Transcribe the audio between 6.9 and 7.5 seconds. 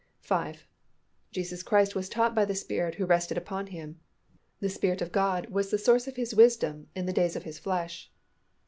in the days of